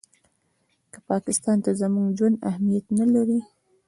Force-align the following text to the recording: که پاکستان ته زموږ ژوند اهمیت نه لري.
که 0.91 0.99
پاکستان 1.09 1.57
ته 1.63 1.71
زموږ 1.81 2.07
ژوند 2.17 2.41
اهمیت 2.49 2.85
نه 2.99 3.05
لري. 3.13 3.39